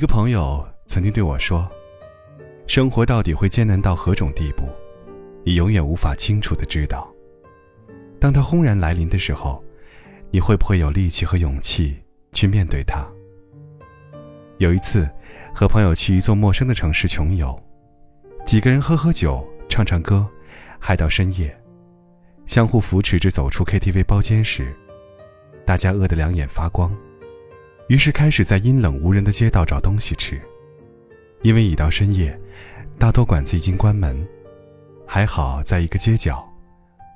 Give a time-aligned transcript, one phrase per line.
[0.00, 1.70] 一个朋友曾经对我说
[2.66, 4.66] ：“生活到底会艰难到何种地步，
[5.44, 7.06] 你永远无法清楚的知道。
[8.18, 9.62] 当它轰然来临的时候，
[10.30, 12.02] 你会不会有力气和勇气
[12.32, 13.06] 去面对它？”
[14.56, 15.06] 有一次，
[15.54, 17.62] 和朋友去一座陌生的城市穷游，
[18.46, 20.26] 几个人喝喝酒、唱唱歌，
[20.78, 21.54] 嗨到深夜，
[22.46, 24.74] 相互扶持着走出 KTV 包间时，
[25.66, 26.90] 大家饿得两眼发光。
[27.90, 30.40] 于是开始在阴冷无人的街道找东西吃，
[31.42, 32.40] 因为已到深夜，
[33.00, 34.24] 大多馆子已经关门。
[35.04, 36.48] 还好在一个街角，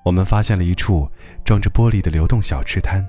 [0.05, 1.09] 我们发现了一处
[1.45, 3.07] 装着玻璃的流动小吃摊，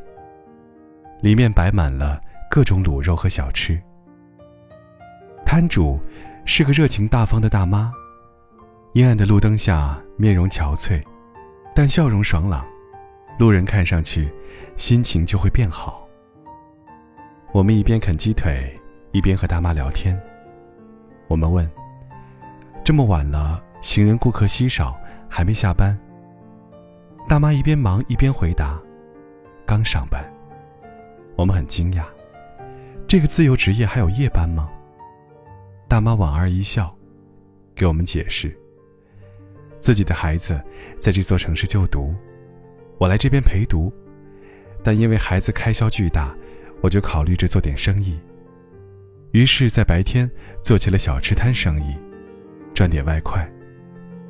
[1.23, 3.81] 里面摆满了各种卤肉和小吃。
[5.43, 5.99] 摊主
[6.45, 7.91] 是个热情大方的大妈，
[8.93, 11.03] 阴暗的路灯下，面容憔悴，
[11.73, 12.63] 但笑容爽朗，
[13.39, 14.31] 路人看上去
[14.77, 16.04] 心情就会变好。
[17.55, 18.69] 我们一边啃鸡腿，
[19.13, 20.21] 一边和大妈聊天。
[21.29, 21.65] 我们问
[22.83, 25.97] ：“这么晚了，行人顾客稀少，还没下班？”
[27.29, 28.77] 大妈一边忙一边回答
[29.65, 30.21] ：“刚上班。”
[31.37, 32.03] 我们很惊讶
[33.07, 34.69] ：“这个自由职业还有夜班吗？”
[35.87, 36.93] 大妈莞尔一笑，
[37.73, 38.53] 给我们解释
[39.79, 40.61] ：“自己的孩子
[40.99, 42.13] 在这座城市就读，
[42.97, 43.93] 我来这边陪读，
[44.83, 46.35] 但因为孩子开销巨大。”
[46.85, 48.15] 我就考虑着做点生意，
[49.31, 50.29] 于是，在白天
[50.63, 51.97] 做起了小吃摊生意，
[52.75, 53.43] 赚点外快。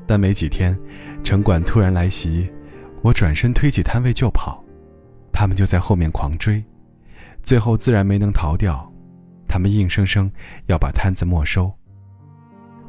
[0.08, 0.74] 但没几天，
[1.22, 2.50] 城管突然来袭，
[3.02, 4.64] 我转身推起摊位就跑，
[5.34, 6.64] 他们就在后面狂追，
[7.44, 8.90] 最后自然没能逃掉，
[9.50, 10.32] 他们硬生生
[10.68, 11.70] 要把摊子没收。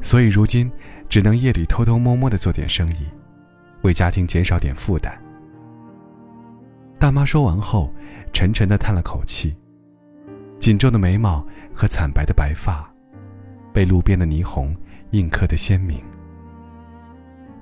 [0.01, 0.71] 所以如今
[1.09, 3.05] 只能夜里偷偷摸摸的做点生意，
[3.83, 5.26] 为家庭减少点负担。
[7.07, 7.89] 大妈说完后。
[8.33, 9.55] 沉沉的叹了口气，
[10.59, 12.85] 紧皱的眉毛和惨白的白发，
[13.73, 14.77] 被路边的霓虹
[15.13, 16.03] 印刻的鲜明。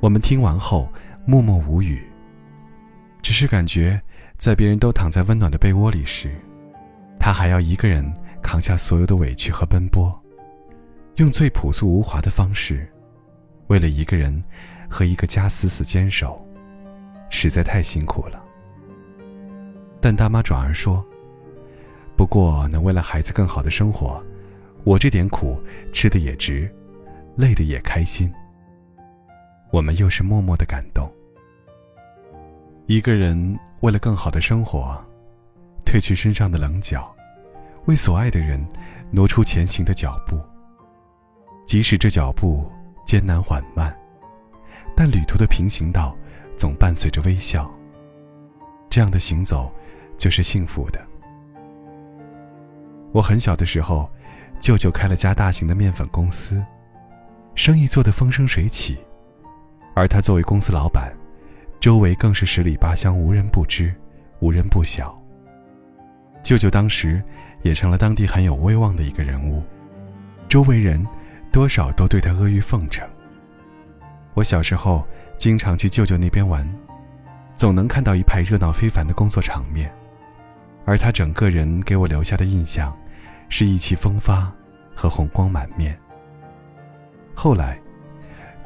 [0.01, 0.91] 我们听完后
[1.27, 2.03] 默默无语，
[3.23, 4.01] 只是感觉
[4.39, 6.35] 在别人都躺在温暖的被窝里时，
[7.21, 8.11] 他还要一个人
[8.43, 10.11] 扛下所有的委屈和奔波，
[11.17, 12.91] 用最朴素无华的方式，
[13.69, 14.43] 为了一个人
[14.89, 16.45] 和一个家死死坚守，
[17.31, 18.43] 实在太辛苦了。
[20.05, 21.03] 但大妈转而说
[22.15, 24.23] ：“不过能为了孩子更好的生活，
[24.85, 25.59] 我这点苦
[25.95, 26.71] 吃的也值，
[27.37, 28.31] 累的也开心。”
[29.73, 31.11] 我们又是默默的感动。
[32.85, 34.95] 一个人为了更好的生活，
[35.87, 37.11] 褪去身上的棱角，
[37.87, 38.63] 为所爱的人
[39.11, 40.39] 挪出前行的脚步。
[41.65, 42.71] 即使这脚步
[43.07, 43.91] 艰难缓慢，
[44.95, 46.15] 但旅途的平行道
[46.59, 47.75] 总伴随着微笑。
[48.91, 49.73] 这样的行走。
[50.19, 51.01] 就是幸福的。
[53.13, 54.11] 我很小的时候，
[54.61, 56.65] 舅舅开了家大型的面粉公司，
[57.55, 58.99] 生意做得风生水起，
[59.95, 61.13] 而他作为公司老板，
[61.79, 63.95] 周围更是十里八乡无人不知，
[64.41, 65.17] 无人不晓。
[66.43, 67.23] 舅舅当时
[67.63, 69.63] 也成了当地很有威望的一个人物，
[70.49, 71.07] 周围人
[71.53, 73.09] 多少都对他阿谀奉承。
[74.35, 75.07] 我小时候
[75.39, 76.69] 经常去舅舅那边玩，
[77.55, 79.95] 总能看到一派热闹非凡的工作场面。
[80.85, 82.97] 而他整个人给我留下的印象，
[83.49, 84.53] 是意气风发
[84.95, 85.99] 和红光满面。
[87.35, 87.81] 后来，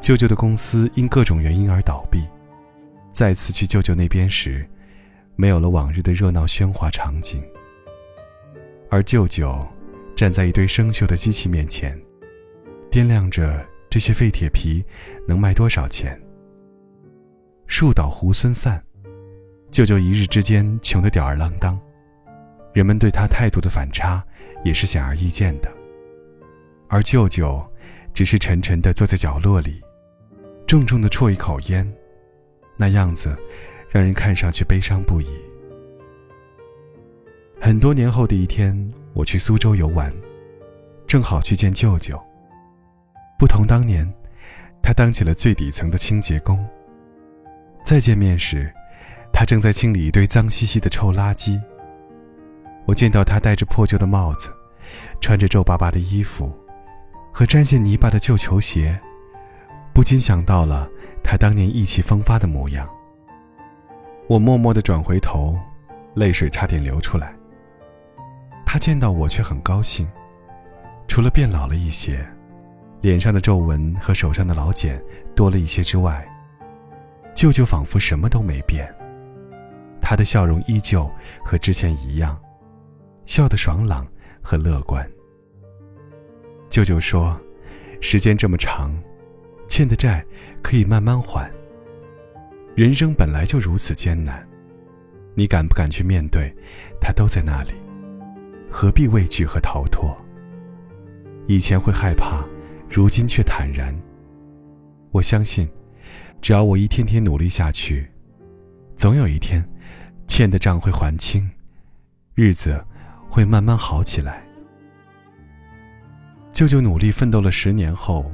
[0.00, 2.20] 舅舅的公司因各种原因而倒闭，
[3.12, 4.68] 再次去舅舅那边时，
[5.36, 7.42] 没有了往日的热闹喧哗场景。
[8.90, 9.66] 而舅舅
[10.16, 11.98] 站在一堆生锈的机器面前，
[12.90, 14.84] 掂量着这些废铁皮
[15.26, 16.20] 能卖多少钱。
[17.66, 18.82] 树倒猢狲散，
[19.70, 21.78] 舅舅一日之间穷得吊儿郎当。
[22.78, 24.24] 人们对他态度的反差，
[24.64, 25.68] 也是显而易见的。
[26.86, 27.60] 而舅舅，
[28.14, 29.82] 只是沉沉地坐在角落里，
[30.64, 31.92] 重重地啜一口烟，
[32.76, 33.36] 那样子，
[33.90, 35.26] 让人看上去悲伤不已。
[37.60, 38.72] 很多年后的一天，
[39.12, 40.14] 我去苏州游玩，
[41.04, 42.16] 正好去见舅舅。
[43.40, 44.08] 不同当年，
[44.80, 46.64] 他当起了最底层的清洁工。
[47.84, 48.72] 再见面时，
[49.32, 51.60] 他正在清理一堆脏兮兮的臭垃圾。
[52.88, 54.48] 我见到他戴着破旧的帽子，
[55.20, 56.50] 穿着皱巴巴的衣服，
[57.30, 58.98] 和沾些泥巴的旧球鞋，
[59.92, 60.88] 不禁想到了
[61.22, 62.88] 他当年意气风发的模样。
[64.26, 65.54] 我默默地转回头，
[66.14, 67.36] 泪水差点流出来。
[68.64, 70.08] 他见到我却很高兴，
[71.06, 72.26] 除了变老了一些，
[73.02, 74.98] 脸上的皱纹和手上的老茧
[75.36, 76.26] 多了一些之外，
[77.34, 78.90] 舅舅仿佛什么都没变，
[80.00, 81.06] 他的笑容依旧
[81.44, 82.34] 和之前一样。
[83.28, 84.08] 笑得爽朗
[84.40, 85.06] 和乐观。
[86.70, 87.38] 舅舅说
[88.00, 88.90] ：“时间这么长，
[89.68, 90.24] 欠的债
[90.62, 91.48] 可以慢慢还。
[92.74, 94.48] 人生本来就如此艰难，
[95.34, 96.50] 你敢不敢去面对？
[97.02, 97.74] 它都在那里，
[98.72, 100.16] 何必畏惧和逃脱？
[101.46, 102.42] 以前会害怕，
[102.88, 103.94] 如今却坦然。
[105.10, 105.68] 我相信，
[106.40, 108.10] 只要我一天天努力下去，
[108.96, 109.62] 总有一天，
[110.26, 111.46] 欠的账会还清，
[112.34, 112.82] 日子
[113.30, 114.42] 会慢慢好起来。”
[116.52, 118.30] 舅舅努力奋斗了十年后，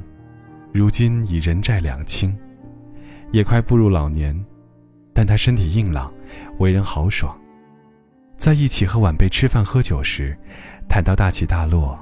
[0.73, 2.35] 如今已人债两清，
[3.31, 4.35] 也快步入老年，
[5.13, 6.11] 但他身体硬朗，
[6.57, 7.37] 为人豪爽。
[8.35, 10.37] 在一起和晚辈吃饭喝酒时，
[10.89, 11.97] 谈到大起大落，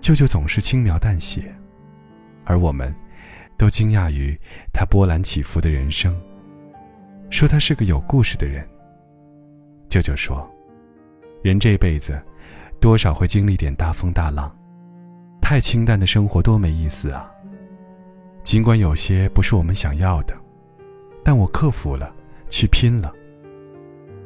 [0.00, 1.54] 舅舅总是轻描淡写，
[2.44, 2.94] 而我们，
[3.58, 4.38] 都惊讶于
[4.72, 6.18] 他波澜起伏的人生，
[7.30, 8.66] 说他是个有故事的人。
[9.88, 10.48] 舅舅说，
[11.46, 12.20] 人这辈子，
[12.80, 14.52] 多少会经历点大风大浪。
[15.40, 17.30] 太清淡的生活多没意思啊！
[18.42, 20.36] 尽管有些不是我们想要的，
[21.22, 22.12] 但我克服了，
[22.50, 23.12] 去拼了。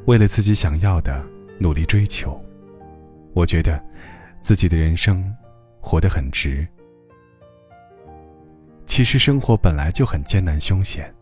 [0.07, 1.23] 为了自己想要的
[1.59, 2.43] 努力追求，
[3.35, 3.79] 我觉得
[4.41, 5.23] 自己的人生
[5.79, 6.67] 活得很值。
[8.87, 11.15] 其实生活本来就很艰难凶险，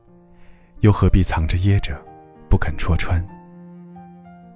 [0.79, 2.00] 又何必藏着掖着，
[2.49, 3.21] 不肯戳穿？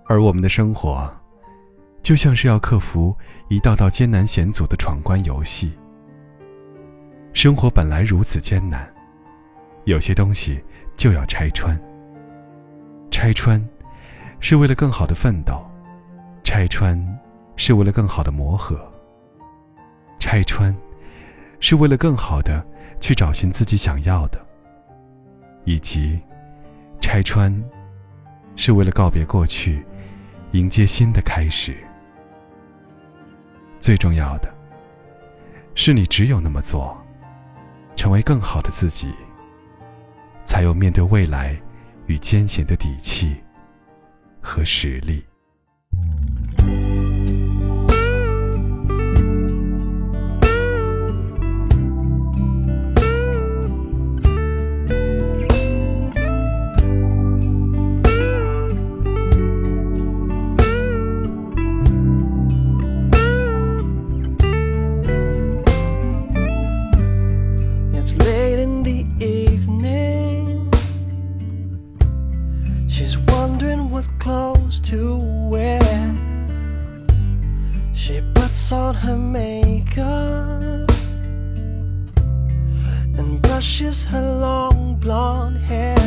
[0.07, 1.13] 而我们的生活。
[2.03, 3.17] 就像是要克服
[3.49, 5.73] 一道道艰难险阻的闯关游戏。
[7.33, 8.93] 生活本来如此艰难，
[9.85, 10.63] 有些东西
[10.97, 11.81] 就要拆穿。
[13.11, 13.65] 拆穿，
[14.41, 15.55] 是为了更好的奋斗；
[16.43, 16.99] 拆穿，
[17.57, 18.77] 是为了更好的磨合；
[20.19, 20.75] 拆穿，
[21.61, 22.67] 是为了更好的
[23.01, 24.39] 去找寻自己想要的；
[25.65, 26.21] 以及，
[27.01, 27.55] 拆穿，
[28.57, 29.85] 是为了告别过去，
[30.51, 31.77] 迎接新的开始。
[33.83, 34.49] 最重要的，
[35.75, 36.97] 是你只有那么做，
[37.97, 39.13] 成为更好的自己，
[40.45, 41.61] 才有面对未来
[42.07, 43.37] 与艰险的底气
[44.41, 45.25] 和实力。
[83.93, 85.99] Her long blonde hair.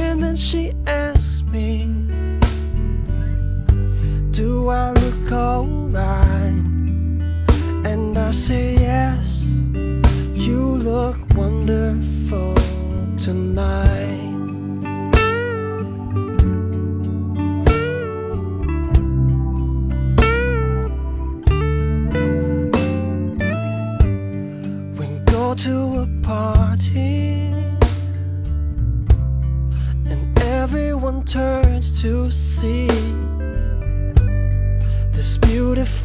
[0.00, 1.84] And then she asks me,
[4.30, 6.64] Do I look alright?
[7.90, 9.44] And I say, Yes,
[10.46, 12.54] you look wonderful
[13.18, 13.77] tonight.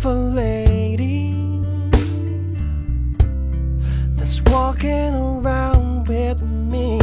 [0.04, 1.34] Beautiful lady
[4.18, 7.00] that's walking around with me.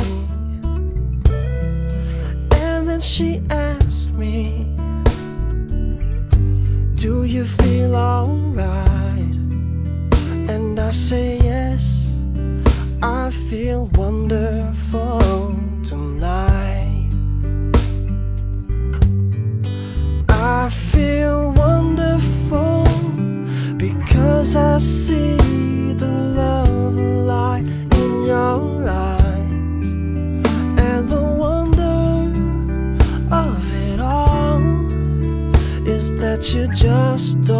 [2.57, 4.67] And then she asks me
[6.95, 9.39] do you feel alright?
[10.53, 12.19] And I say yes
[13.03, 15.70] I feel wonderful
[36.51, 37.60] should just do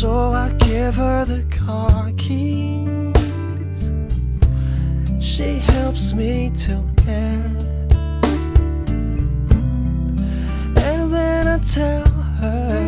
[0.00, 3.90] So I give her the car keys.
[5.18, 7.64] She helps me to bed.
[10.86, 12.78] And then I tell her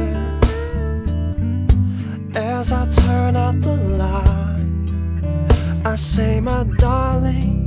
[2.37, 5.83] as I turn out the light.
[5.85, 7.60] I say, my darling,